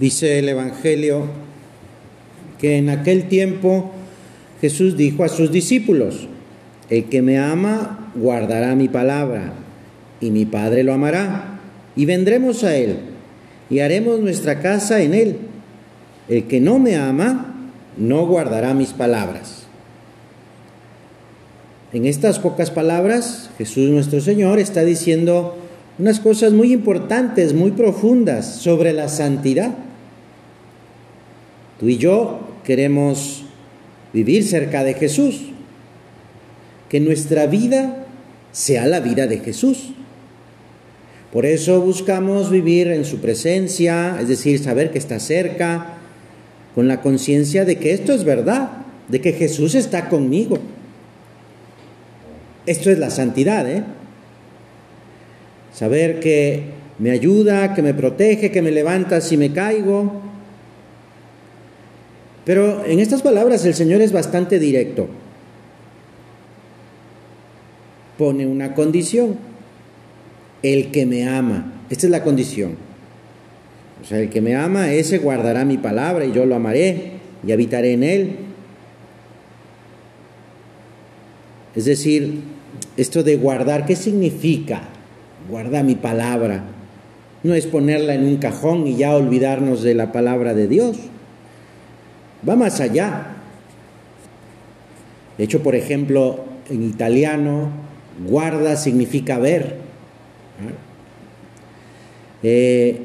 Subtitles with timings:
[0.00, 1.26] Dice el Evangelio
[2.58, 3.92] que en aquel tiempo
[4.60, 6.28] Jesús dijo a sus discípulos,
[6.90, 9.52] el que me ama guardará mi palabra,
[10.20, 11.60] y mi Padre lo amará,
[11.94, 12.98] y vendremos a él,
[13.68, 15.38] y haremos nuestra casa en él.
[16.28, 17.54] El que no me ama
[17.96, 19.64] no guardará mis palabras.
[21.92, 25.56] En estas pocas palabras, Jesús nuestro Señor está diciendo
[25.98, 29.74] unas cosas muy importantes, muy profundas sobre la santidad.
[31.78, 33.44] Tú y yo queremos
[34.12, 35.42] vivir cerca de Jesús,
[36.88, 38.06] que nuestra vida
[38.52, 39.90] sea la vida de Jesús.
[41.32, 45.98] Por eso buscamos vivir en su presencia, es decir, saber que está cerca,
[46.74, 48.70] con la conciencia de que esto es verdad,
[49.08, 50.58] de que Jesús está conmigo.
[52.64, 53.84] Esto es la santidad, ¿eh?
[55.72, 56.64] Saber que
[56.98, 60.22] me ayuda, que me protege, que me levanta si me caigo,
[62.46, 65.08] pero en estas palabras el Señor es bastante directo.
[68.16, 69.36] Pone una condición.
[70.62, 71.72] El que me ama.
[71.90, 72.76] Esta es la condición.
[74.00, 77.50] O sea, el que me ama, ese guardará mi palabra y yo lo amaré y
[77.50, 78.36] habitaré en él.
[81.74, 82.42] Es decir,
[82.96, 84.82] esto de guardar, ¿qué significa?
[85.50, 86.62] Guarda mi palabra.
[87.42, 90.96] No es ponerla en un cajón y ya olvidarnos de la palabra de Dios
[92.46, 93.36] va más allá.
[95.38, 97.70] De hecho, por ejemplo, en italiano,
[98.26, 99.76] guarda significa ver.
[102.42, 103.02] Eh,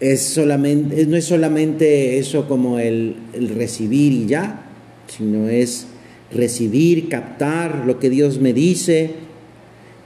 [0.00, 4.66] es solamente, no es solamente eso como el, el recibir y ya,
[5.06, 5.86] sino es
[6.32, 9.10] recibir, captar lo que Dios me dice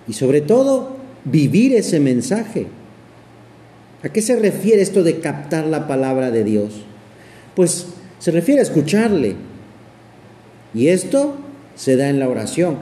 [0.09, 2.67] y sobre todo vivir ese mensaje.
[4.03, 6.83] ¿A qué se refiere esto de captar la palabra de Dios?
[7.55, 7.87] Pues
[8.25, 9.37] se refiere a escucharle.
[10.73, 11.37] Y esto
[11.77, 12.79] se da en la oración.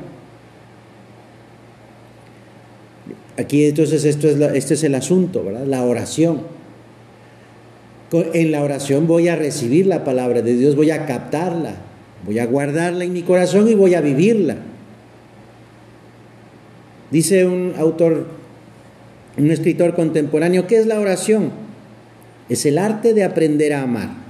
[3.36, 5.66] Aquí entonces esto es este es el asunto, ¿verdad?
[5.66, 6.42] La oración.
[8.12, 11.74] En la oración voy a recibir la palabra de Dios, voy a captarla,
[12.24, 14.58] voy a guardarla en mi corazón y voy a vivirla.
[17.10, 18.28] Dice un autor,
[19.36, 21.50] un escritor contemporáneo, ¿qué es la oración?
[22.48, 24.21] Es el arte de aprender a amar.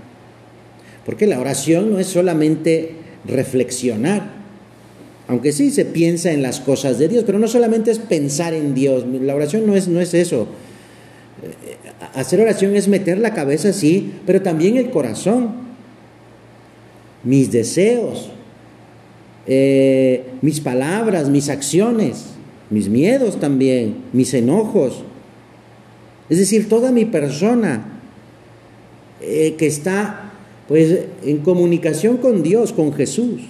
[1.04, 2.94] Porque la oración no es solamente
[3.26, 4.30] reflexionar,
[5.28, 8.74] aunque sí se piensa en las cosas de Dios, pero no solamente es pensar en
[8.74, 10.46] Dios, la oración no es, no es eso.
[11.42, 11.76] Eh,
[12.14, 15.50] hacer oración es meter la cabeza, sí, pero también el corazón,
[17.24, 18.30] mis deseos,
[19.46, 22.26] eh, mis palabras, mis acciones,
[22.70, 25.02] mis miedos también, mis enojos.
[26.28, 28.00] Es decir, toda mi persona
[29.20, 30.31] eh, que está
[30.72, 33.42] pues en comunicación con Dios, con Jesús.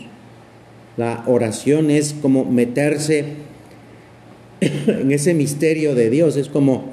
[0.96, 3.26] La oración es como meterse
[4.60, 6.86] en ese misterio de Dios, es como,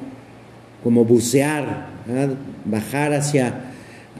[0.84, 1.88] como bucear,
[2.63, 3.72] bajar hacia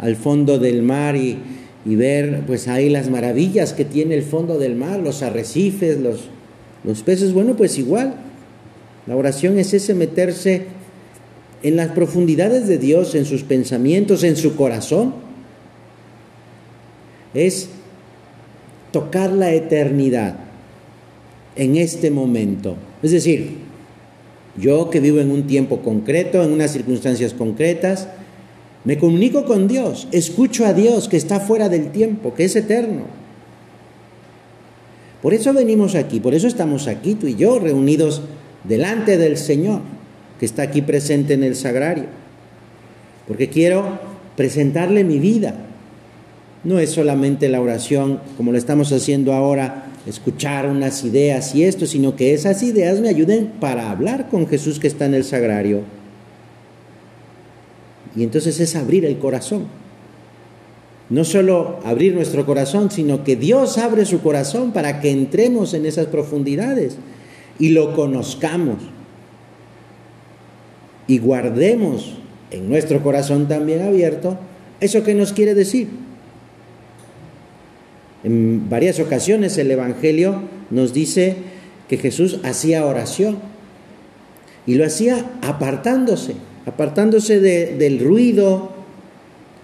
[0.01, 1.37] al fondo del mar y,
[1.85, 6.21] y, ver pues ahí las maravillas que tiene el fondo del mar, los arrecifes, los,
[6.83, 7.33] los peces.
[7.33, 8.15] Bueno, pues igual,
[9.05, 10.63] la oración es ese meterse
[11.61, 15.28] en las profundidades de Dios, en sus pensamientos, en su corazón
[17.34, 17.69] es
[18.91, 20.35] tocar la eternidad
[21.56, 22.75] en este momento.
[23.03, 23.57] Es decir,
[24.57, 28.07] yo que vivo en un tiempo concreto, en unas circunstancias concretas,
[28.84, 33.03] me comunico con Dios, escucho a Dios que está fuera del tiempo, que es eterno.
[35.22, 38.22] Por eso venimos aquí, por eso estamos aquí, tú y yo, reunidos
[38.63, 39.81] delante del Señor,
[40.39, 42.06] que está aquí presente en el sagrario.
[43.28, 44.00] Porque quiero
[44.38, 45.56] presentarle mi vida,
[46.63, 51.85] no es solamente la oración, como lo estamos haciendo ahora, escuchar unas ideas y esto,
[51.85, 55.81] sino que esas ideas me ayuden para hablar con Jesús que está en el sagrario.
[58.15, 59.67] Y entonces es abrir el corazón.
[61.09, 65.85] No solo abrir nuestro corazón, sino que Dios abre su corazón para que entremos en
[65.85, 66.97] esas profundidades
[67.57, 68.77] y lo conozcamos.
[71.07, 72.15] Y guardemos
[72.51, 74.38] en nuestro corazón también abierto
[74.79, 75.88] eso que nos quiere decir.
[78.24, 81.36] En varias ocasiones el Evangelio nos dice
[81.88, 83.39] que Jesús hacía oración
[84.66, 86.33] y lo hacía apartándose,
[86.66, 88.71] apartándose del ruido,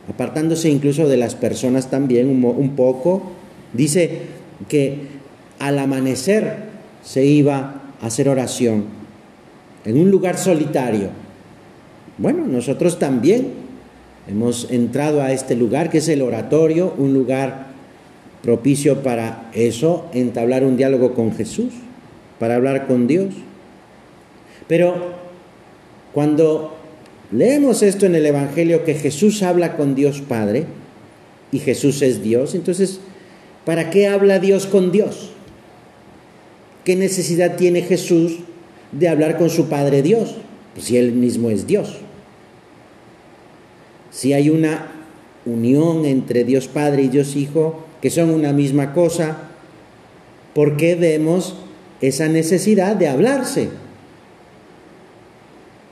[0.10, 3.32] apartándose incluso de las personas también un, un poco.
[3.74, 4.22] Dice
[4.70, 5.00] que
[5.60, 6.56] al amanecer
[7.04, 8.86] se iba a hacer oración
[9.84, 11.10] en un lugar solitario.
[12.18, 13.50] Bueno, nosotros también
[14.28, 17.75] hemos entrado a este lugar que es el oratorio, un lugar
[18.46, 21.74] propicio para eso, entablar un diálogo con Jesús,
[22.40, 23.34] para hablar con Dios.
[24.68, 25.16] Pero
[26.14, 26.76] cuando
[27.32, 30.66] leemos esto en el Evangelio, que Jesús habla con Dios Padre
[31.52, 33.00] y Jesús es Dios, entonces,
[33.66, 35.32] ¿para qué habla Dios con Dios?
[36.84, 38.38] ¿Qué necesidad tiene Jesús
[38.92, 40.36] de hablar con su Padre Dios?
[40.76, 41.98] Pues si Él mismo es Dios.
[44.12, 44.92] Si hay una
[45.48, 49.36] unión entre Dios Padre y Dios Hijo, que son una misma cosa,
[50.54, 51.56] ¿por qué vemos
[52.02, 53.70] esa necesidad de hablarse?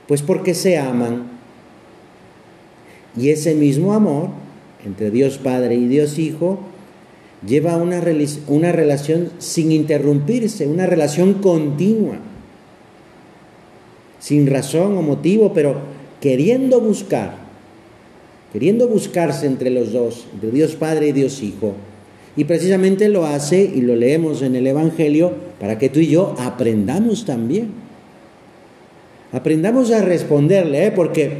[0.06, 1.24] Pues porque se aman.
[3.16, 4.28] Y ese mismo amor
[4.86, 6.60] entre Dios Padre y Dios Hijo
[7.44, 8.00] lleva una,
[8.46, 12.18] una relación sin interrumpirse, una relación continua,
[14.20, 15.78] sin razón o motivo, pero
[16.20, 17.34] queriendo buscar,
[18.52, 21.74] queriendo buscarse entre los dos, entre Dios Padre y Dios Hijo.
[22.36, 26.34] Y precisamente lo hace, y lo leemos en el Evangelio, para que tú y yo
[26.38, 27.68] aprendamos también.
[29.32, 30.92] Aprendamos a responderle, ¿eh?
[30.92, 31.38] porque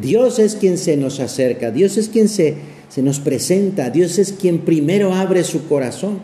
[0.00, 2.54] Dios es quien se nos acerca, Dios es quien se,
[2.88, 6.18] se nos presenta, Dios es quien primero abre su corazón.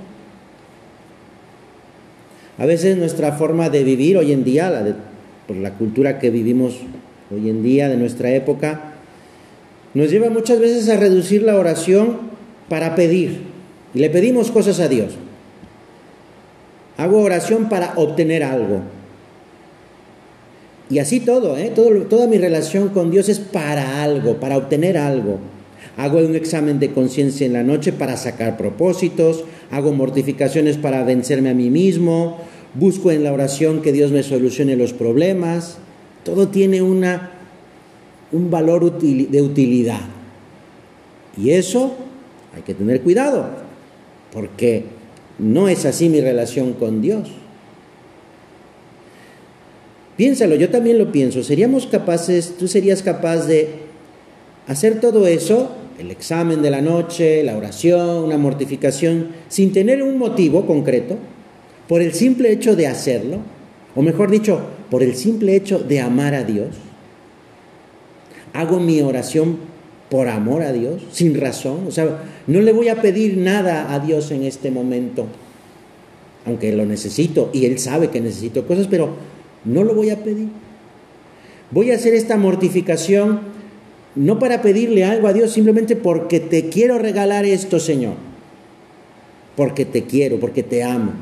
[2.58, 4.96] A veces nuestra forma de vivir hoy en día, la
[5.46, 6.76] por la cultura que vivimos
[7.30, 8.94] hoy en día, de nuestra época,
[9.94, 12.18] nos lleva muchas veces a reducir la oración
[12.68, 13.51] para pedir.
[13.94, 15.12] Y le pedimos cosas a Dios.
[16.96, 18.82] Hago oración para obtener algo.
[20.90, 21.72] Y así todo, ¿eh?
[21.74, 25.38] todo, toda mi relación con Dios es para algo, para obtener algo.
[25.96, 31.50] Hago un examen de conciencia en la noche para sacar propósitos, hago mortificaciones para vencerme
[31.50, 32.38] a mí mismo,
[32.74, 35.78] busco en la oración que Dios me solucione los problemas.
[36.24, 37.30] Todo tiene una,
[38.30, 40.00] un valor de utilidad.
[41.36, 41.94] Y eso
[42.54, 43.48] hay que tener cuidado,
[44.32, 44.84] porque
[45.38, 47.30] no es así mi relación con Dios.
[50.16, 51.42] Piénsalo, yo también lo pienso.
[51.42, 53.68] ¿Seríamos capaces, tú serías capaz de
[54.66, 60.18] hacer todo eso, el examen de la noche, la oración, una mortificación, sin tener un
[60.18, 61.16] motivo concreto,
[61.88, 63.38] por el simple hecho de hacerlo,
[63.94, 66.68] o mejor dicho, por el simple hecho de amar a Dios?
[68.52, 69.71] ¿Hago mi oración
[70.12, 71.86] por amor a Dios, sin razón?
[71.88, 75.24] O sea, no le voy a pedir nada a Dios en este momento,
[76.44, 79.14] aunque lo necesito y Él sabe que necesito cosas, pero
[79.64, 80.48] no lo voy a pedir.
[81.70, 83.40] Voy a hacer esta mortificación
[84.14, 88.16] no para pedirle algo a Dios, simplemente porque te quiero regalar esto, Señor.
[89.56, 91.12] Porque te quiero, porque te amo.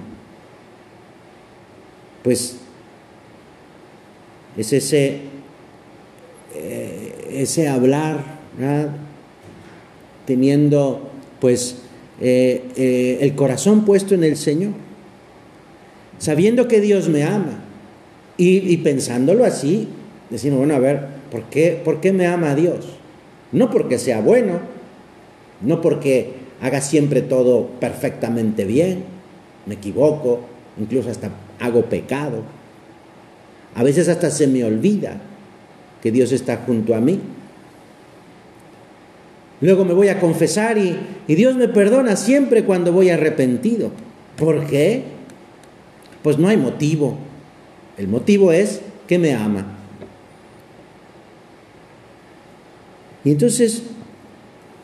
[2.25, 2.57] Pues
[4.57, 5.19] es ese,
[6.57, 8.30] eh, ese hablar,
[10.27, 11.11] teniendo
[11.41, 11.79] pues
[12.21, 14.73] eh, eh, el corazón puesto en el Señor,
[16.19, 17.65] sabiendo que Dios me ama
[18.37, 19.89] y, pensándolo así,
[20.31, 22.87] decimos, bueno, a ver, ¿por qué, ¿por qué me ama Dios?
[23.53, 24.61] No porque sea bueno,
[25.61, 26.33] no porque
[26.63, 29.05] haga siempre todo perfectamente bien,
[29.67, 30.41] me equivoco,
[30.79, 32.43] incluso hasta hago pecado.
[33.75, 35.21] A veces hasta se me olvida
[36.03, 37.21] que Dios está junto a mí.
[39.61, 40.97] Luego me voy a confesar y,
[41.29, 43.91] Dios me perdona siempre cuando voy arrepentido.
[44.37, 45.03] ¿Por qué?
[46.23, 47.19] Pues no hay motivo.
[47.99, 49.77] El motivo es que me ama.
[53.23, 53.83] Y entonces,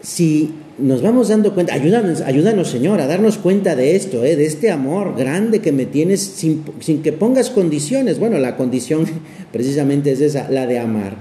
[0.02, 4.36] si nos vamos dando cuenta, ayúdanos, ayúdanos Señor a darnos cuenta de esto, ¿eh?
[4.36, 8.18] de este amor grande que me tienes sin, sin que pongas condiciones.
[8.18, 9.06] Bueno, la condición
[9.52, 11.16] precisamente es esa, la de amar,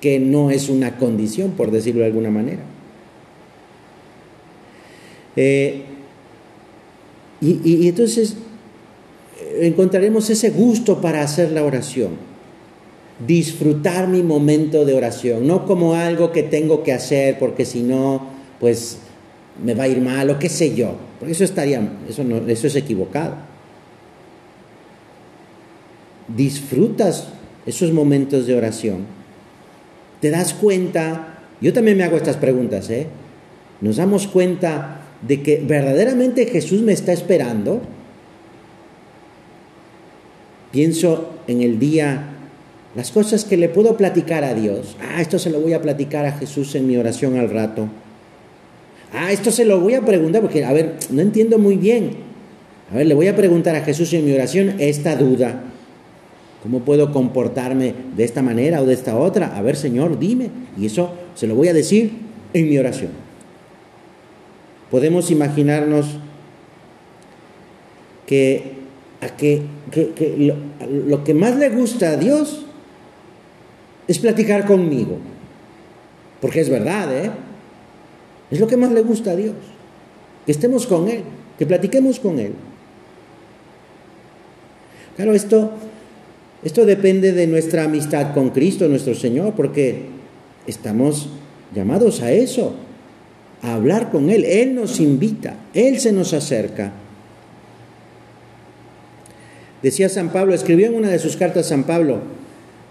[0.00, 2.71] que no es una condición, por decirlo de alguna manera.
[5.36, 5.84] Eh,
[7.40, 8.36] y, entonces
[9.60, 12.10] encontraremos ese gusto para hacer la oración.
[13.26, 18.26] Disfrutar mi momento de oración, no como algo que tengo que hacer porque si no,
[18.60, 18.98] pues
[19.62, 22.76] me va a ir mal o qué sé yo, porque eso estaría, eso, eso es
[22.76, 23.36] equivocado.
[26.28, 27.28] Disfrutas
[27.66, 29.04] esos momentos de oración.
[30.20, 33.08] Te das cuenta, yo también me hago estas preguntas, ¿eh?
[33.80, 37.82] Nos damos cuenta de que verdaderamente Jesús me está esperando
[40.72, 42.30] Pienso en el día,
[42.96, 44.96] las cosas que le puedo platicar a Dios.
[45.00, 47.88] Ah, esto se lo voy a platicar a Jesús en mi oración al rato.
[49.12, 52.32] Ah, esto se lo voy a preguntar porque, a ver, no entiendo muy bien.
[52.90, 55.62] A ver, le voy a preguntar a Jesús en mi oración esta duda.
[56.62, 59.54] ¿Cómo puedo comportarme de esta manera o de esta otra?
[59.54, 60.48] A ver, Señor, dime.
[60.78, 62.12] Y eso se lo voy a decir
[62.54, 63.10] en mi oración.
[64.92, 66.04] Podemos imaginarnos
[68.26, 68.72] que,
[71.08, 72.66] lo que más le gusta a Dios
[74.06, 75.16] es platicar conmigo.
[76.42, 77.30] Porque es verdad, ¿eh?
[78.50, 79.54] Es lo que más le gusta a Dios.
[80.44, 81.22] Que estemos con Él,
[81.58, 82.52] que platiquemos con Él.
[85.16, 85.70] Claro, esto,
[86.62, 90.02] esto depende de nuestra amistad con Cristo, nuestro Señor, porque
[90.66, 91.30] estamos
[91.74, 92.74] llamados a eso,
[93.62, 94.44] a hablar con Él.
[94.44, 96.92] Él nos invita, Él se nos acerca.
[99.82, 102.20] Decía San Pablo, escribió en una de sus cartas San Pablo,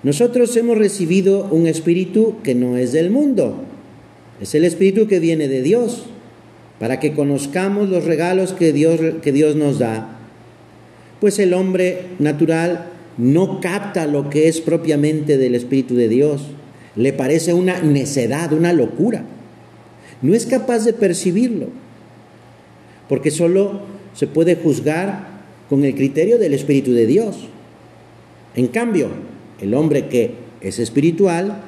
[0.04, 3.64] nosotros hemos recibido un espíritu que no es del mundo,
[4.42, 6.06] es el espíritu que viene de Dios,
[6.80, 10.18] para que conozcamos los regalos que Dios, que Dios nos da.
[11.20, 12.88] Pues el hombre natural
[13.20, 16.48] no capta lo que es propiamente del Espíritu de Dios.
[16.96, 19.24] Le parece una necedad, una locura.
[20.22, 21.68] No es capaz de percibirlo,
[23.10, 23.82] porque solo
[24.14, 25.28] se puede juzgar
[25.70, 27.38] con el criterio del Espíritu de Dios.
[28.56, 29.08] En cambio,
[29.62, 31.62] el hombre que es espiritual,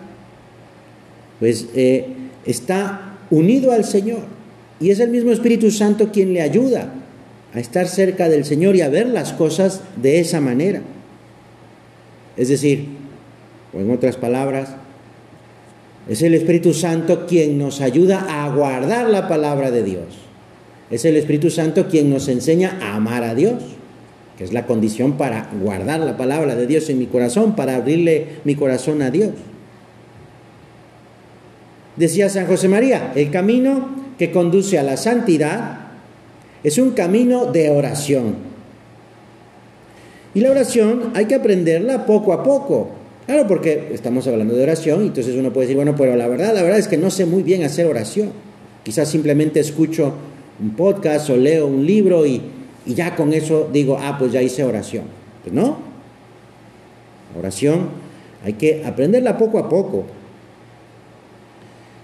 [1.39, 2.07] pues eh,
[2.45, 4.21] está unido al Señor.
[4.79, 6.93] Y es el mismo Espíritu Santo quien le ayuda
[7.53, 10.81] a estar cerca del Señor y a ver las cosas de esa manera.
[12.35, 12.87] Es decir,
[13.73, 14.75] o en otras palabras,
[16.07, 20.05] es el Espíritu Santo quien nos ayuda a guardar la palabra de Dios.
[20.91, 23.55] Es el Espíritu Santo quien nos enseña a amar a Dios
[24.37, 28.39] que es la condición para guardar la palabra de Dios en mi corazón, para abrirle
[28.43, 29.31] mi corazón a Dios.
[31.95, 35.81] Decía San José María, el camino que conduce a la santidad
[36.63, 38.35] es un camino de oración.
[40.33, 42.89] Y la oración hay que aprenderla poco a poco.
[43.25, 46.61] Claro, porque estamos hablando de oración entonces uno puede decir, bueno, pero la verdad, la
[46.61, 48.31] verdad es que no sé muy bien hacer oración.
[48.83, 50.13] Quizás simplemente escucho
[50.61, 52.41] un podcast o leo un libro y,
[52.85, 55.05] y ya con eso digo, ah, pues ya hice oración.
[55.43, 55.77] Pues no.
[57.37, 57.89] oración
[58.43, 60.03] hay que aprenderla poco a poco.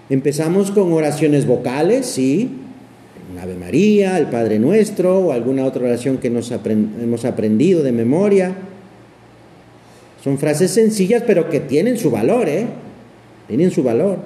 [0.09, 2.49] Empezamos con oraciones vocales, sí,
[3.39, 8.55] Ave María, el Padre Nuestro o alguna otra oración que nos hemos aprendido de memoria.
[10.23, 12.67] Son frases sencillas pero que tienen su valor, ¿eh?
[13.47, 14.17] Tienen su valor.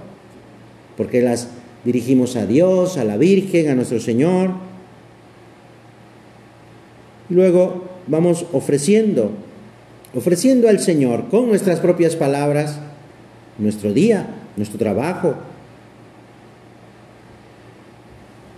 [0.98, 1.50] Porque las
[1.86, 4.52] dirigimos a Dios, a la Virgen, a nuestro Señor.
[7.30, 9.32] Luego vamos ofreciendo,
[10.16, 12.80] ofreciendo al Señor con nuestras propias palabras
[13.58, 15.36] nuestro día, nuestro trabajo.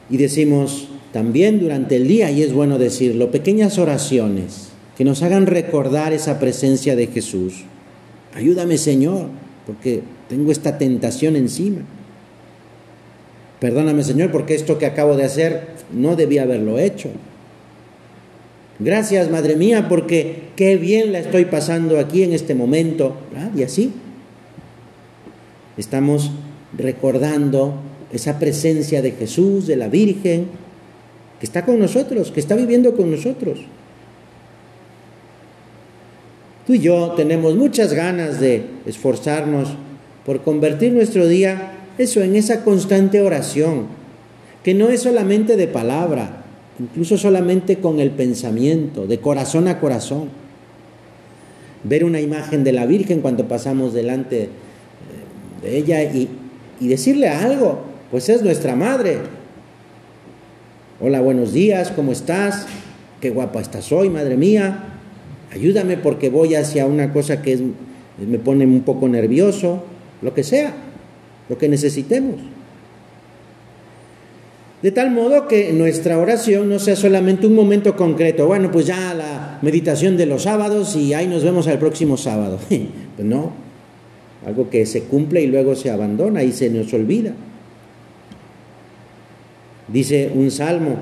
[0.10, 5.46] Y decimos también durante el día, y es bueno decirlo, pequeñas oraciones que nos hagan
[5.46, 7.64] recordar esa presencia de Jesús.
[8.34, 9.28] Ayúdame Señor,
[9.66, 11.82] porque tengo esta tentación encima.
[13.60, 17.10] Perdóname Señor, porque esto que acabo de hacer no debía haberlo hecho.
[18.80, 23.16] Gracias, Madre mía, porque qué bien la estoy pasando aquí en este momento.
[23.56, 23.92] Y así
[25.78, 26.32] estamos
[26.78, 27.76] recordando
[28.12, 30.48] esa presencia de Jesús, de la Virgen,
[31.40, 33.60] que está con nosotros, que está viviendo con nosotros.
[36.66, 39.70] Tú y yo tenemos muchas ganas de esforzarnos
[40.26, 43.86] por convertir nuestro día, eso, en esa constante oración,
[44.64, 46.44] que no es solamente de palabra,
[46.80, 50.30] incluso solamente con el pensamiento, de corazón a corazón.
[51.84, 54.50] Ver una imagen de la Virgen cuando pasamos delante
[55.62, 56.28] de ella y,
[56.80, 59.20] decirle algo, pues es nuestra madre.
[61.00, 62.66] Hola, buenos días, ¿cómo estás?
[63.22, 64.95] Qué guapa estás hoy, madre mía.
[65.56, 67.58] Ayúdame porque voy hacia una cosa que
[68.20, 69.84] me pone un poco nervioso,
[70.22, 70.74] lo que sea,
[71.48, 72.36] lo que necesitemos.
[74.82, 79.14] De tal modo que nuestra oración no sea solamente un momento concreto, bueno, pues ya
[79.14, 82.60] la meditación de los sábados y ahí nos vemos al próximo sábado.
[83.16, 83.54] Pues no,
[84.46, 87.32] algo que se cumple y luego se abandona y se nos olvida.
[89.88, 90.98] Dice un salmo,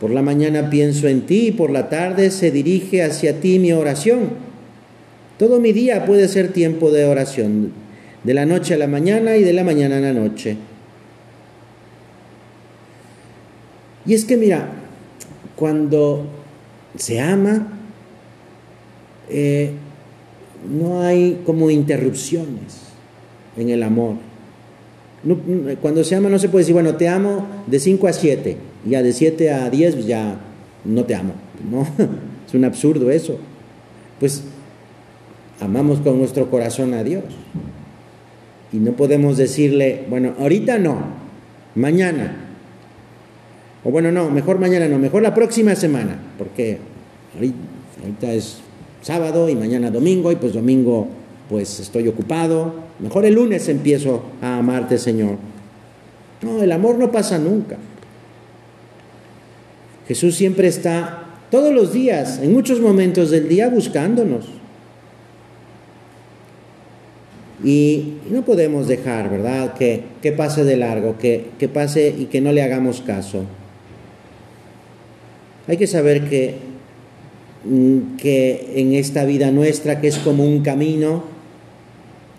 [0.00, 3.72] por la mañana pienso en ti y por la tarde se dirige hacia ti mi
[3.72, 4.30] oración.
[5.38, 7.72] Todo mi día puede ser tiempo de oración,
[8.24, 10.56] de la noche a la mañana y de la mañana a la noche.
[14.06, 14.70] Y es que mira,
[15.54, 16.24] cuando
[16.96, 17.68] se ama,
[19.28, 19.72] eh,
[20.68, 22.88] no hay como interrupciones
[23.56, 24.16] en el amor.
[25.82, 29.02] cuando se ama no se puede decir, bueno, te amo de 5 a 7, ya
[29.02, 30.38] de 7 a 10 pues ya
[30.84, 31.32] no te amo.
[31.70, 31.82] No,
[32.46, 33.36] es un absurdo eso.
[34.20, 34.42] Pues
[35.60, 37.24] amamos con nuestro corazón a Dios.
[38.72, 40.98] Y no podemos decirle, bueno, ahorita no,
[41.74, 42.36] mañana.
[43.84, 46.78] O bueno, no, mejor mañana no, mejor la próxima semana, porque
[47.34, 48.58] ahorita es
[49.02, 51.08] sábado y mañana domingo y pues domingo
[51.48, 52.74] pues estoy ocupado.
[52.98, 55.36] Mejor el lunes empiezo a amarte, Señor.
[56.42, 57.76] No, el amor no pasa nunca.
[60.08, 64.46] Jesús siempre está todos los días, en muchos momentos del día, buscándonos.
[67.62, 72.40] Y no podemos dejar, ¿verdad?, que, que pase de largo, que, que pase y que
[72.40, 73.44] no le hagamos caso.
[75.66, 76.54] Hay que saber que,
[77.64, 81.24] mm, que en esta vida nuestra, que es como un camino,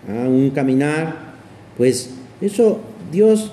[0.08, 0.26] ¿ah?
[0.28, 1.34] un caminar,
[1.76, 2.10] pues
[2.40, 2.80] eso
[3.12, 3.52] Dios,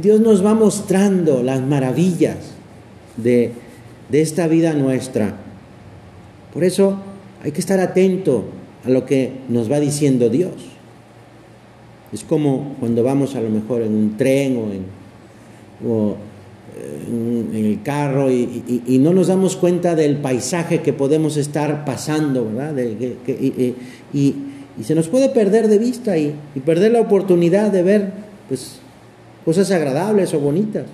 [0.00, 2.55] Dios nos va mostrando las maravillas
[3.16, 3.52] de,
[4.08, 5.36] de esta vida nuestra.
[6.52, 6.98] Por eso
[7.42, 8.44] hay que estar atento
[8.84, 10.52] a lo que nos va diciendo Dios.
[12.12, 14.84] Es como cuando vamos a lo mejor en un tren o en,
[17.54, 22.74] en, el carro y, no nos damos cuenta del paisaje que podemos estar pasando, ¿verdad?
[24.12, 24.34] y,
[24.82, 28.12] se nos puede perder de vista y, perder la oportunidad de ver
[28.48, 28.78] pues,
[29.44, 30.84] cosas agradables o bonitas.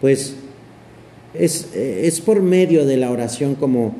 [0.00, 0.34] Pues
[1.34, 3.94] es, es por medio de la oración como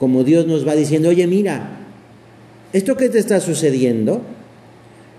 [0.00, 1.76] como Dios nos va diciendo, oye, mira,
[2.72, 4.22] esto que te está sucediendo,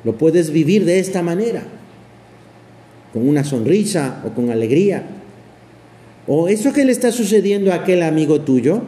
[0.04, 1.62] lo puedes vivir de esta manera,
[3.14, 5.04] con una sonrisa o con alegría.
[6.26, 8.82] O eso que le está sucediendo a aquel amigo tuyo,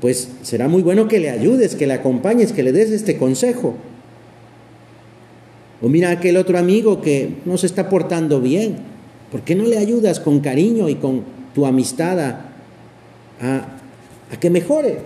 [0.00, 3.74] pues será muy bueno que le ayudes, que le acompañes, que le des este consejo.
[5.82, 8.76] O mira aquel otro amigo que no se está portando bien,
[9.30, 12.46] ¿por qué no le ayudas con cariño y con tu amistad a,
[14.38, 14.98] que mejore.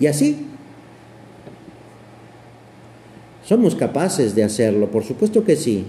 [0.00, 0.46] Y así.
[3.44, 5.84] Somos capaces de hacerlo, por supuesto que sí.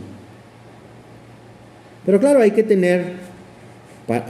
[2.05, 3.13] Pero claro, hay que tener,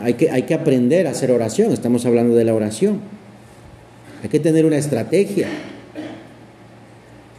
[0.02, 1.74] hay que, hay que aprender a hacer oración.
[1.74, 3.02] Estamos hablando de la oración.
[4.24, 5.48] Hay que tener una estrategia.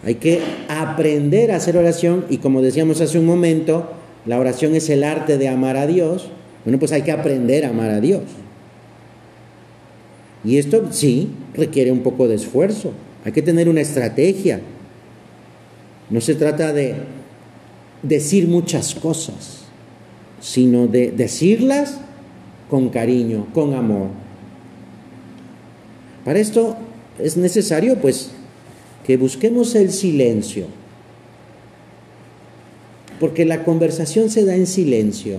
[0.04, 3.90] Hay que aprender a hacer oración y como decíamos hace un momento,
[4.28, 6.28] la oración es el arte de amar a Dios.
[6.64, 8.24] Bueno, pues hay que aprender a amar a Dios.
[10.44, 12.92] Y esto sí requiere un poco de esfuerzo.
[13.24, 14.60] Hay que tener una estrategia.
[16.10, 16.96] No se trata de
[18.02, 19.64] decir muchas cosas,
[20.42, 21.98] sino de decirlas
[22.68, 24.08] con cariño, con amor.
[26.26, 26.76] Para esto
[27.18, 28.30] es necesario pues
[29.06, 30.66] que busquemos el silencio,
[33.18, 35.38] porque la conversación se da en silencio.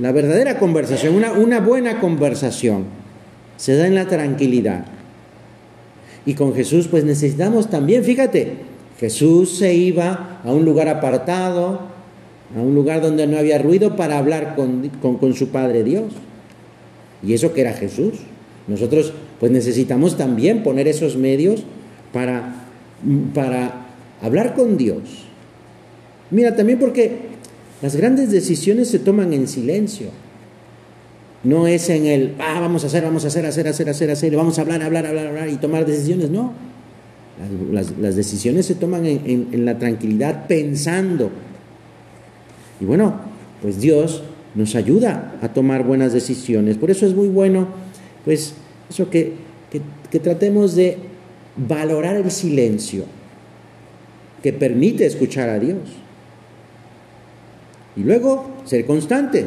[0.00, 2.84] La verdadera conversación, una, buena conversación
[3.56, 4.86] se da en la tranquilidad.
[6.26, 8.54] Y con Jesús pues necesitamos también, fíjate,
[8.98, 11.80] Jesús se iba a un lugar apartado,
[12.56, 16.12] a un lugar donde no había ruido para hablar con, su Padre Dios.
[17.22, 18.14] Y eso que era Jesús.
[18.66, 21.62] Nosotros pues necesitamos también poner esos medios
[22.12, 22.54] para
[24.22, 25.24] hablar con Dios.
[26.34, 27.12] Mira, también porque
[27.80, 30.08] las grandes decisiones se toman en silencio.
[31.44, 34.34] No es en el, ah, vamos a hacer, vamos a hacer, hacer, hacer, hacer, hacer,
[34.34, 36.30] vamos a hablar, hablar, hablar, hablar y tomar decisiones.
[36.30, 36.52] No.
[37.70, 41.30] Las, decisiones se toman en, la tranquilidad pensando.
[42.80, 43.14] Y bueno,
[43.62, 44.24] pues Dios
[44.56, 46.78] nos ayuda a tomar buenas decisiones.
[46.78, 47.68] Por eso es muy bueno,
[48.24, 48.54] pues,
[48.90, 49.34] eso que,
[50.10, 50.98] que tratemos de
[51.56, 53.04] valorar el silencio
[54.42, 56.03] que permite escuchar a Dios.
[57.96, 59.46] Y luego ser constante.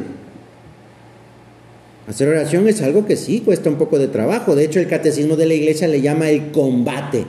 [2.07, 4.55] Hacer oración es algo que sí cuesta un poco de trabajo.
[4.55, 7.25] De hecho, el catecismo de la iglesia le llama el combate,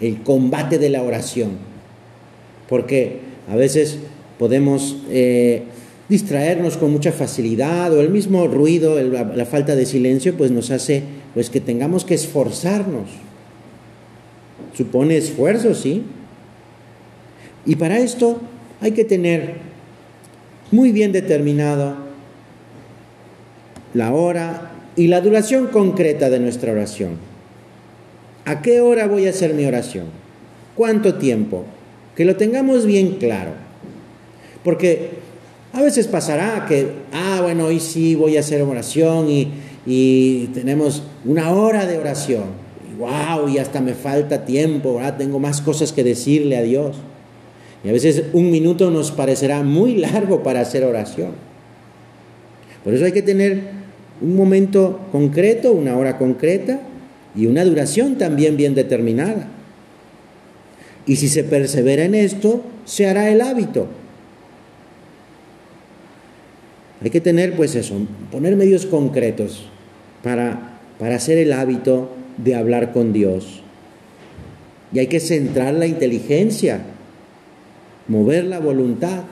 [0.00, 1.50] el combate de la oración.
[2.68, 3.98] Porque a veces
[4.36, 5.62] podemos eh,
[6.08, 11.04] distraernos con mucha facilidad o el mismo ruido, la, falta de silencio, pues nos hace
[11.34, 13.08] pues que tengamos que esforzarnos.
[14.76, 16.02] Supone esfuerzo, sí.
[17.64, 18.40] Y para esto
[18.80, 19.69] hay que tener
[20.70, 21.96] muy bien determinado
[23.94, 27.18] la hora y la duración concreta de nuestra oración.
[28.44, 30.06] ¿A qué hora voy a hacer mi oración?
[30.76, 31.64] ¿Cuánto tiempo?
[32.16, 33.52] Que lo tengamos bien claro.
[34.64, 35.10] Porque
[35.72, 39.52] a veces pasará que, ah, bueno, hoy sí voy a hacer oración y,
[39.86, 42.44] y tenemos una hora de oración.
[42.98, 45.00] Wow, y hasta me falta tiempo.
[45.16, 46.96] Tengo más cosas que decirle a Dios.
[47.84, 51.32] Y a veces un minuto nos parecerá muy largo para hacer oración.
[52.84, 53.62] Por eso hay que tener
[54.20, 56.80] un momento concreto, una hora concreta,
[57.34, 59.48] y una duración también bien determinada.
[61.06, 63.86] Y si se persevera en esto, se hará el hábito.
[67.02, 67.94] Hay que tener, pues eso,
[68.30, 69.64] poner medios concretos
[70.22, 73.62] para, para hacer el hábito de hablar con Dios.
[74.92, 76.82] Y hay que centrar la inteligencia,
[78.10, 79.22] mover la voluntad,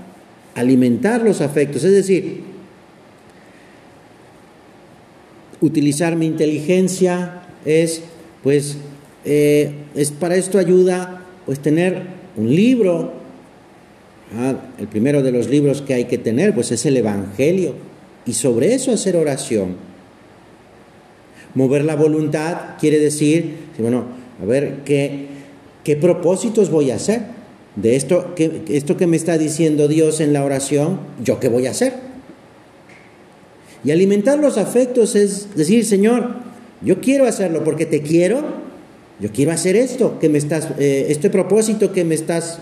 [0.54, 2.42] alimentar los afectos, es decir,
[5.60, 8.02] utilizar mi inteligencia es,
[8.44, 8.76] pues,
[9.24, 12.02] eh, es para esto ayuda, pues, tener
[12.36, 13.14] un libro.
[14.36, 17.74] Ah, el primero de los libros que hay que tener, pues, es el Evangelio.
[18.26, 19.74] Y sobre eso hacer oración.
[21.54, 24.04] Mover la voluntad quiere decir, bueno,
[24.40, 25.26] a ver, ¿qué,
[25.82, 27.38] qué propósitos voy a hacer?
[27.76, 31.66] De esto que, esto que me está diciendo Dios en la oración, ¿yo qué voy
[31.66, 31.94] a hacer?
[33.85, 36.35] Y alimentar los afectos es decir, Señor,
[36.83, 38.42] yo quiero hacerlo porque te quiero,
[39.20, 42.59] yo quiero hacer esto, que me estás, eh, este propósito que me estás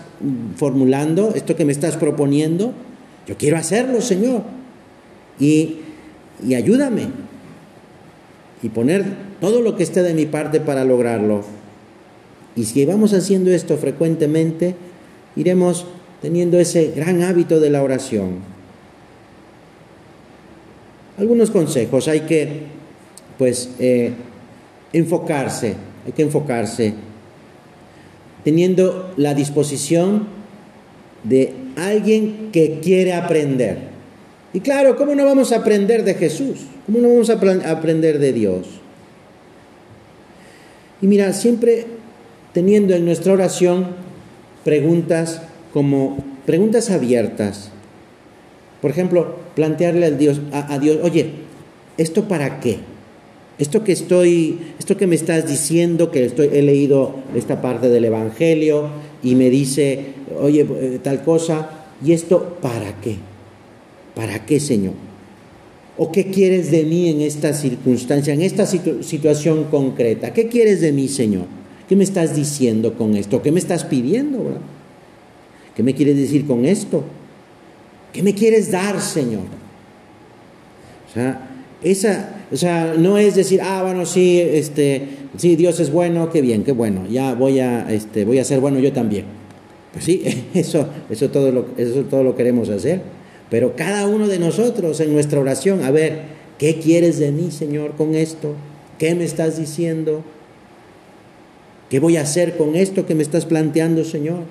[0.55, 2.73] formulando, esto que me estás proponiendo,
[3.27, 4.43] yo quiero hacerlo, Señor.
[5.39, 5.77] Y,
[6.47, 7.09] y ayúdame.
[8.63, 9.05] Y poner
[9.39, 11.43] todo lo que esté de mi parte para lograrlo.
[12.55, 14.75] Y si vamos haciendo esto frecuentemente,
[15.37, 15.85] iremos
[16.21, 18.57] teniendo ese gran hábito de la oración
[21.17, 22.07] algunos consejos.
[22.07, 22.61] Hay que,
[23.37, 24.13] pues, eh,
[24.93, 26.93] enfocarse, hay que enfocarse,
[28.43, 30.27] teniendo la disposición
[31.23, 33.79] de alguien que quiere aprender.
[34.53, 36.59] Y claro, ¿cómo no vamos a aprender de Jesús?
[36.85, 38.67] ¿Cómo no vamos a aprender de Dios?
[41.01, 41.85] Y mira, siempre
[42.53, 43.87] teniendo en nuestra oración
[44.67, 47.69] preguntas como preguntas abiertas.
[48.81, 51.29] Por ejemplo, plantearle al Dios, a, Dios, oye,
[51.97, 52.79] ¿esto para qué?
[53.59, 58.03] Esto que estoy, esto que me estás diciendo, que estoy, he leído esta parte del
[58.03, 58.89] Evangelio
[59.23, 61.69] y me dice, oye, eh, tal cosa,
[62.05, 63.15] ¿y esto para qué?
[64.15, 64.95] ¿Para qué, Señor?
[65.97, 70.33] ¿O qué quieres de mí en esta circunstancia, en esta situación concreta?
[70.33, 71.56] ¿Qué quieres de mí, Señor?
[71.87, 73.41] ¿Qué me estás diciendo con esto?
[73.41, 74.59] ¿Qué me estás pidiendo?
[75.75, 77.03] ¿Qué me quieres decir con esto?
[78.11, 79.43] ¿Qué me quieres dar, Señor?
[81.09, 81.49] O sea,
[81.81, 86.41] esa, o sea, no es decir, ah, bueno, sí, este, sí, Dios es bueno, qué
[86.41, 89.25] bien, qué bueno, ya voy a, este, voy a ser bueno yo también.
[89.93, 90.23] Pues sí,
[90.53, 93.01] eso, eso todo lo, eso todo lo queremos hacer.
[93.49, 96.21] Pero cada uno de nosotros en nuestra oración, a ver,
[96.57, 98.55] ¿qué quieres de mí, Señor, con esto?
[98.97, 100.23] ¿Qué me estás diciendo?
[101.89, 104.43] ¿Qué voy a hacer con esto que me estás planteando, Señor?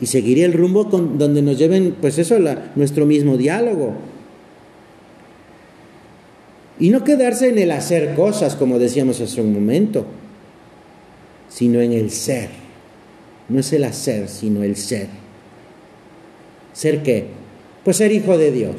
[0.00, 2.36] y seguiría el rumbo con, donde nos lleven, pues eso,
[2.74, 3.92] nuestro mismo diálogo.
[6.78, 10.06] Y no quedarse en el hacer cosas, como decíamos hace un momento,
[11.50, 12.48] sino en el ser.
[13.50, 15.08] No es el hacer, sino el ser.
[16.72, 17.26] ¿Ser qué?
[17.84, 18.76] Pues ser hijo de Dios.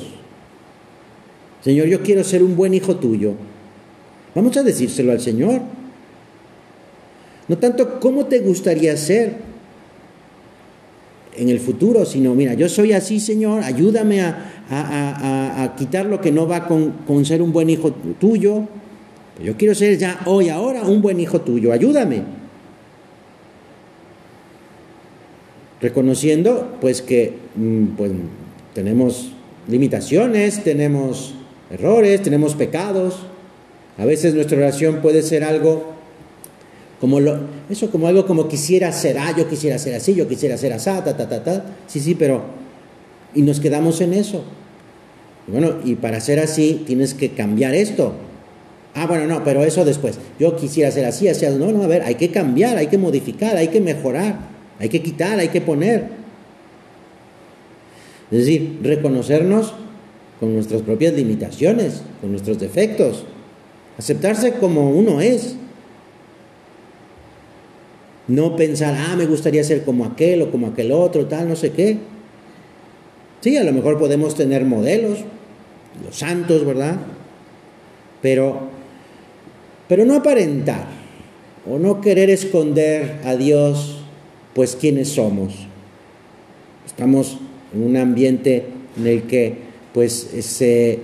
[1.63, 3.33] Señor, yo quiero ser un buen hijo tuyo.
[4.33, 5.61] Vamos a decírselo al Señor.
[7.51, 9.35] No tanto cómo te gustaría ser,
[11.35, 16.47] en el futuro, sino, mira, yo soy así, Señor, ayúdame a, quitar lo que no
[16.47, 18.69] va con, ser un buen hijo tuyo.
[19.43, 22.23] Yo quiero ser ya hoy, ahora, un buen hijo tuyo, ayúdame.
[25.81, 28.13] Reconociendo, pues, que mm, pues,
[28.73, 29.33] tenemos
[29.67, 31.33] limitaciones, tenemos
[31.69, 33.25] errores, tenemos pecados.
[33.97, 35.99] A veces nuestra oración puede ser algo
[37.01, 40.55] como lo, eso como algo como quisiera ser, ah, yo quisiera ser así, yo quisiera
[40.55, 41.65] ser así, ta, ta, ta, ta.
[41.87, 42.43] Sí, sí, pero...
[43.33, 44.43] Y nos quedamos en eso.
[45.47, 48.13] bueno, y para ser así tienes que cambiar esto.
[48.93, 50.19] Ah, bueno, no, pero eso después.
[50.39, 51.45] Yo quisiera ser así, así.
[51.57, 54.37] No, no, a ver, hay que cambiar, hay que modificar, hay que mejorar,
[54.77, 56.09] hay que quitar, hay que poner.
[58.29, 59.73] Es decir, reconocernos
[60.39, 63.23] con nuestras propias limitaciones, con nuestros defectos.
[63.97, 65.55] Aceptarse como uno es.
[68.31, 71.71] No pensar, ah, me gustaría ser como aquel o como aquel otro, tal, no sé
[71.71, 71.97] qué.
[73.41, 75.19] Sí, a lo mejor podemos tener modelos,
[76.05, 76.95] los santos, ¿verdad?
[78.21, 78.69] Pero,
[79.89, 80.85] pero no aparentar
[81.69, 84.01] o no querer esconder a Dios,
[84.53, 85.67] pues quiénes somos.
[86.85, 87.37] Estamos
[87.73, 88.63] en un ambiente
[88.97, 89.55] en el que,
[89.93, 90.99] pues, ese,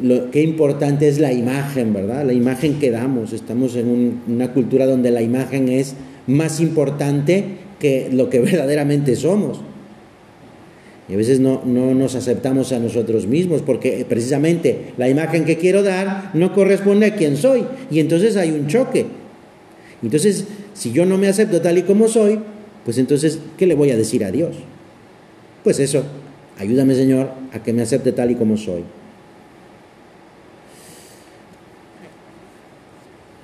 [0.00, 2.24] lo que importante es la imagen, ¿verdad?
[2.24, 3.32] La imagen que damos.
[3.32, 5.96] Estamos en una cultura donde la imagen es
[6.26, 7.44] más importante
[7.78, 9.60] que lo que verdaderamente somos.
[11.08, 15.58] Y a veces no, no nos aceptamos a nosotros mismos porque precisamente la imagen que
[15.58, 17.64] quiero dar no corresponde a quien soy.
[17.90, 19.06] Y entonces hay un choque.
[20.02, 22.38] Entonces, si yo no me acepto tal y como soy,
[22.84, 24.56] pues entonces, ¿qué le voy a decir a Dios?
[25.62, 26.02] Pues eso,
[26.58, 28.82] ayúdame Señor a que me acepte tal y como soy.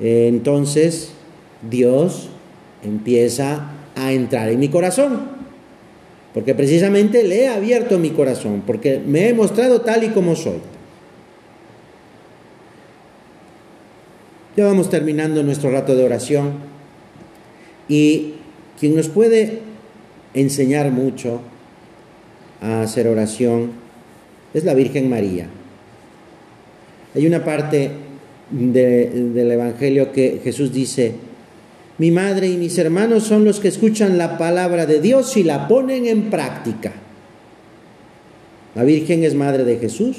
[0.00, 1.10] Entonces,
[1.68, 2.28] Dios
[2.82, 5.38] empieza a entrar en mi corazón.
[6.34, 10.58] Porque precisamente le he abierto mi corazón, porque me he mostrado tal y como soy.
[14.56, 16.54] Ya vamos terminando nuestro rato de oración.
[17.88, 18.34] Y
[18.78, 19.60] quien nos puede
[20.34, 21.40] enseñar mucho
[22.60, 23.70] a hacer oración
[24.54, 25.48] es la Virgen María.
[27.14, 27.90] Hay una parte
[28.50, 31.14] del Evangelio que Jesús dice,
[31.98, 35.66] mi madre y mis hermanos son los que escuchan la palabra de Dios y la
[35.66, 36.92] ponen en práctica.
[38.76, 40.18] La Virgen es madre de Jesús,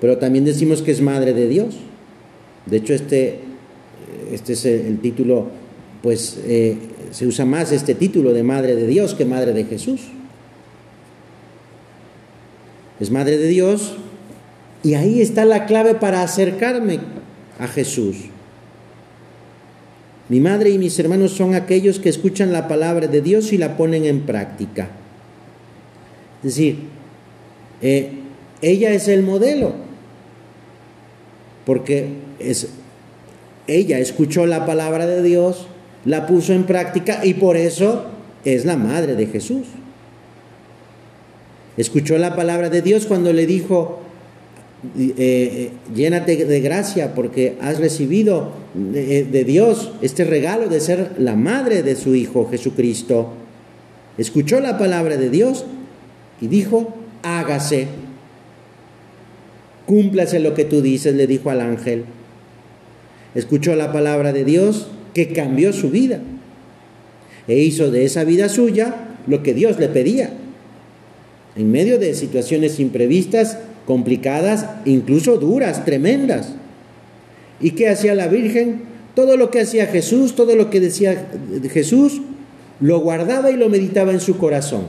[0.00, 1.74] pero también decimos que es madre de Dios.
[2.66, 3.40] De hecho, este,
[4.30, 5.48] este es el, título,
[6.02, 6.76] pues eh,
[7.10, 10.02] se usa más este título de madre de Dios que madre de Jesús.
[13.00, 13.94] Es madre de Dios
[14.84, 17.00] y ahí está la clave para acercarme
[17.58, 18.16] a Jesús.
[20.28, 23.76] Mi madre y mis hermanos son aquellos que escuchan la palabra de Dios y la
[23.76, 24.88] ponen en práctica.
[26.42, 26.78] Es decir,
[27.80, 28.10] eh,
[28.60, 29.72] ella es el modelo,
[31.64, 32.08] porque
[32.38, 32.68] es,
[33.66, 35.66] ella escuchó la palabra de Dios,
[36.04, 38.06] la puso en práctica y por eso
[38.44, 39.66] es la madre de Jesús.
[41.76, 44.00] Escuchó la palabra de Dios cuando le dijo,
[44.98, 51.34] eh, eh, llénate de gracia porque has recibido de, Dios este regalo de ser la
[51.34, 53.32] madre de su Hijo Jesucristo.
[54.18, 55.64] Escuchó la palabra de Dios
[56.40, 57.88] y dijo, hágase.
[59.86, 62.04] Cúmplase lo que tú dices, le dijo al ángel.
[63.34, 66.20] Escuchó la palabra de Dios que cambió su vida
[67.48, 68.94] e hizo de esa vida suya
[69.26, 70.30] lo que Dios le pedía.
[71.54, 76.54] En medio de situaciones imprevistas, complicadas, incluso duras, tremendas.
[77.60, 78.82] ¿Y qué hacía la Virgen?
[79.14, 81.30] Todo lo que hacía Jesús, todo lo que decía
[81.72, 82.20] Jesús,
[82.80, 84.82] lo guardaba y lo meditaba en su corazón.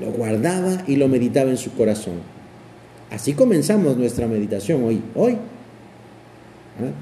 [0.00, 2.14] Lo guardaba y lo meditaba en su corazón.
[3.10, 5.00] Así comenzamos nuestra meditación hoy.
[5.14, 5.32] Hoy.
[5.32, 6.92] ¿Ah?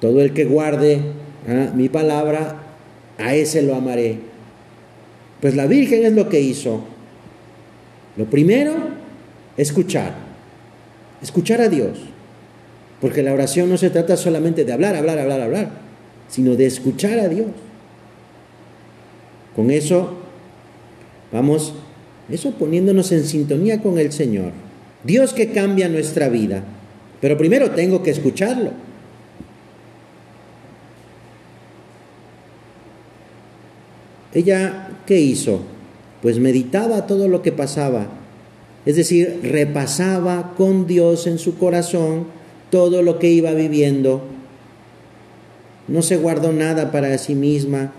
[0.00, 1.00] Todo el que guarde
[1.48, 1.72] ¿ah?
[1.74, 2.62] mi palabra,
[3.18, 4.18] a ese lo amaré.
[5.40, 6.80] Pues la Virgen es lo que hizo.
[8.16, 8.72] Lo primero,
[9.56, 10.14] escuchar.
[11.22, 11.98] Escuchar a Dios.
[13.00, 15.70] Porque la oración no se trata solamente de hablar, hablar, hablar, hablar,
[16.28, 17.48] sino de escuchar a Dios.
[19.54, 20.14] Con eso
[21.32, 21.74] vamos,
[22.30, 24.52] eso poniéndonos en sintonía con el Señor.
[25.04, 26.64] Dios que cambia nuestra vida.
[27.20, 28.72] Pero primero tengo que escucharlo.
[34.34, 35.62] Ella, ¿qué hizo?
[36.20, 38.06] Pues meditaba todo lo que pasaba
[38.86, 42.26] es decir, repasaba con Dios en su corazón
[42.70, 44.22] todo lo que iba viviendo.
[45.88, 47.92] No se guardó nada para sí misma.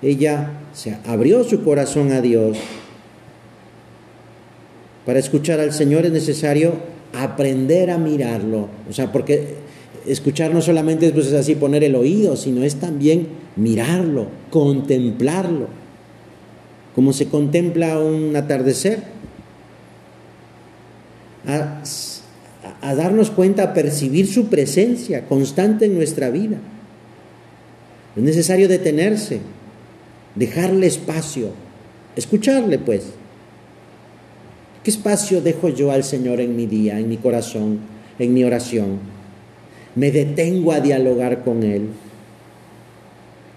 [0.00, 2.56] Ella se abrió su corazón a Dios.
[5.04, 6.74] Para escuchar al Señor es necesario
[7.12, 8.68] aprender a mirarlo.
[8.88, 9.54] O sea, porque
[10.06, 15.66] escuchar no solamente es pues, así poner el oído, sino es también mirarlo, contemplarlo.
[16.94, 19.18] Como se contempla un atardecer
[21.46, 26.58] a, darnos cuenta, a percibir su presencia constante en nuestra vida.
[28.16, 29.40] Es necesario detenerse,
[30.34, 31.50] dejarle espacio,
[32.16, 33.04] escucharle pues.
[34.82, 37.80] ¿Qué espacio dejo yo al Señor en mi día, en mi corazón,
[38.18, 38.98] en mi oración?
[39.94, 41.88] Me detengo a dialogar con Él.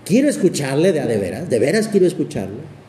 [0.06, 2.81] Quiero escucharle de de veras, de veras quiero escucharle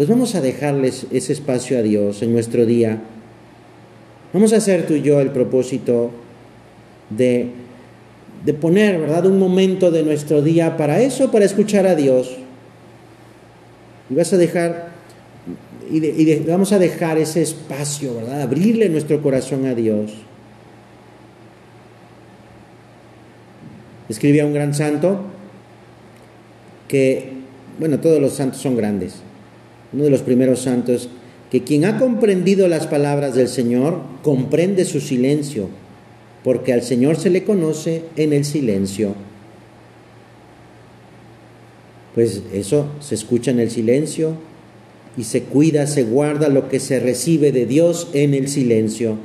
[0.00, 3.02] pues vamos a dejarles ese espacio a Dios en nuestro día.
[4.32, 6.10] Vamos a hacer tú y yo el propósito
[7.10, 7.50] de,
[8.42, 12.34] de poner, ¿verdad?, un momento de nuestro día para eso, para escuchar a Dios.
[14.08, 14.88] Y vas a dejar,
[15.92, 20.12] y, vamos a dejar ese espacio, ¿verdad?, abrirle nuestro corazón a Dios.
[24.08, 25.20] Escribía un gran santo
[26.88, 27.32] que,
[27.78, 29.24] bueno, todos los santos son grandes
[29.92, 31.08] uno de los primeros santos,
[31.50, 35.68] que quien ha comprendido las palabras del Señor comprende su silencio,
[36.44, 39.14] porque al Señor se le conoce en el silencio.
[42.14, 44.34] pues eso se escucha en el silencio
[45.16, 49.16] y se cuida, se guarda lo que se recibe de Dios en el silencio.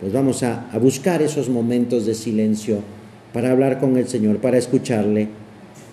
[0.00, 2.78] Pues vamos a, a buscar esos momentos de silencio
[3.32, 5.28] para hablar con el Señor, para escucharle,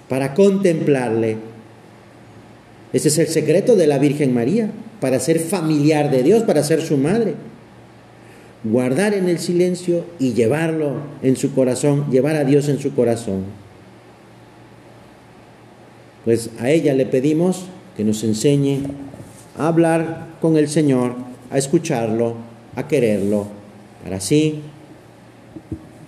[0.07, 1.37] para contemplarle.
[2.91, 6.81] Ese es el secreto de la Virgen María, para ser familiar de Dios, para ser
[6.81, 7.35] su madre.
[8.63, 13.43] Guardar en el silencio y llevarlo en su corazón, llevar a Dios en su corazón.
[16.25, 18.81] Pues a ella le pedimos que nos enseñe
[19.57, 21.15] a hablar con el Señor,
[21.51, 22.35] a escucharlo,
[22.75, 23.47] a quererlo,
[24.03, 24.61] para así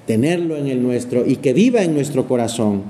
[0.08, 2.84] tenerlo en el nuestro y que viva en nuestro corazón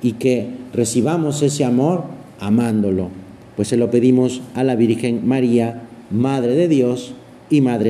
[0.00, 3.08] y que recibamos ese amor amándolo.
[3.56, 7.14] Pues se lo pedimos a la Virgen María, Madre de Dios
[7.50, 7.86] y Madre